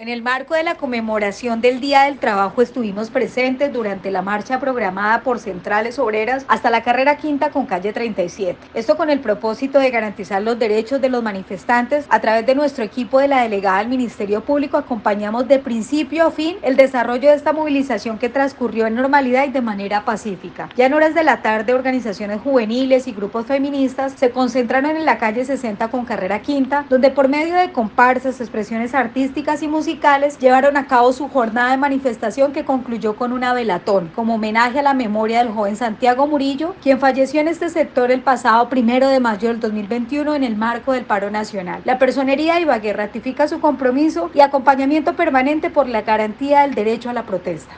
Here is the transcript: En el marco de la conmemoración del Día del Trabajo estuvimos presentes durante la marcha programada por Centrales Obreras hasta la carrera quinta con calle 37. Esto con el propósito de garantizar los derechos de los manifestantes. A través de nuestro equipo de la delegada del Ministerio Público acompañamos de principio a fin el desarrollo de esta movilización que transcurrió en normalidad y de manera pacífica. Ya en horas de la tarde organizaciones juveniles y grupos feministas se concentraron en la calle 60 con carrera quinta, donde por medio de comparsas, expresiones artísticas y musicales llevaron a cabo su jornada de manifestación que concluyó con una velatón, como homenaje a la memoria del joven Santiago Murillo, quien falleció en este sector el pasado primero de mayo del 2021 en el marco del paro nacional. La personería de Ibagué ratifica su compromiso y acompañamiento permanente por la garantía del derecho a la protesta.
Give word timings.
En 0.00 0.08
el 0.08 0.22
marco 0.22 0.54
de 0.54 0.62
la 0.62 0.76
conmemoración 0.76 1.60
del 1.60 1.80
Día 1.80 2.04
del 2.04 2.20
Trabajo 2.20 2.62
estuvimos 2.62 3.10
presentes 3.10 3.72
durante 3.72 4.12
la 4.12 4.22
marcha 4.22 4.60
programada 4.60 5.22
por 5.22 5.40
Centrales 5.40 5.98
Obreras 5.98 6.44
hasta 6.46 6.70
la 6.70 6.84
carrera 6.84 7.16
quinta 7.16 7.50
con 7.50 7.66
calle 7.66 7.92
37. 7.92 8.56
Esto 8.74 8.96
con 8.96 9.10
el 9.10 9.18
propósito 9.18 9.80
de 9.80 9.90
garantizar 9.90 10.40
los 10.40 10.56
derechos 10.56 11.00
de 11.00 11.08
los 11.08 11.24
manifestantes. 11.24 12.06
A 12.10 12.20
través 12.20 12.46
de 12.46 12.54
nuestro 12.54 12.84
equipo 12.84 13.18
de 13.18 13.26
la 13.26 13.42
delegada 13.42 13.80
del 13.80 13.88
Ministerio 13.88 14.44
Público 14.44 14.76
acompañamos 14.76 15.48
de 15.48 15.58
principio 15.58 16.28
a 16.28 16.30
fin 16.30 16.58
el 16.62 16.76
desarrollo 16.76 17.30
de 17.30 17.34
esta 17.34 17.52
movilización 17.52 18.18
que 18.18 18.28
transcurrió 18.28 18.86
en 18.86 18.94
normalidad 18.94 19.48
y 19.48 19.50
de 19.50 19.62
manera 19.62 20.04
pacífica. 20.04 20.68
Ya 20.76 20.86
en 20.86 20.94
horas 20.94 21.16
de 21.16 21.24
la 21.24 21.42
tarde 21.42 21.74
organizaciones 21.74 22.40
juveniles 22.40 23.08
y 23.08 23.12
grupos 23.12 23.46
feministas 23.46 24.12
se 24.12 24.30
concentraron 24.30 24.94
en 24.94 25.04
la 25.04 25.18
calle 25.18 25.44
60 25.44 25.88
con 25.88 26.04
carrera 26.04 26.40
quinta, 26.40 26.84
donde 26.88 27.10
por 27.10 27.26
medio 27.26 27.56
de 27.56 27.72
comparsas, 27.72 28.40
expresiones 28.40 28.94
artísticas 28.94 29.60
y 29.64 29.66
musicales 29.66 29.87
llevaron 30.38 30.76
a 30.76 30.86
cabo 30.86 31.12
su 31.14 31.28
jornada 31.28 31.70
de 31.70 31.78
manifestación 31.78 32.52
que 32.52 32.64
concluyó 32.64 33.16
con 33.16 33.32
una 33.32 33.54
velatón, 33.54 34.10
como 34.14 34.34
homenaje 34.34 34.80
a 34.80 34.82
la 34.82 34.92
memoria 34.92 35.38
del 35.38 35.52
joven 35.52 35.76
Santiago 35.76 36.26
Murillo, 36.26 36.74
quien 36.82 37.00
falleció 37.00 37.40
en 37.40 37.48
este 37.48 37.70
sector 37.70 38.10
el 38.10 38.20
pasado 38.20 38.68
primero 38.68 39.08
de 39.08 39.20
mayo 39.20 39.48
del 39.48 39.60
2021 39.60 40.34
en 40.34 40.44
el 40.44 40.56
marco 40.56 40.92
del 40.92 41.06
paro 41.06 41.30
nacional. 41.30 41.80
La 41.86 41.98
personería 41.98 42.56
de 42.56 42.62
Ibagué 42.62 42.92
ratifica 42.92 43.48
su 43.48 43.60
compromiso 43.60 44.30
y 44.34 44.40
acompañamiento 44.40 45.16
permanente 45.16 45.70
por 45.70 45.88
la 45.88 46.02
garantía 46.02 46.62
del 46.62 46.74
derecho 46.74 47.08
a 47.08 47.14
la 47.14 47.22
protesta. 47.24 47.72